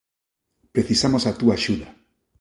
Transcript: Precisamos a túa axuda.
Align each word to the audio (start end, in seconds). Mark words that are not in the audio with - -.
Precisamos 0.73 1.23
a 1.25 1.31
túa 1.39 1.53
axuda. 1.57 1.87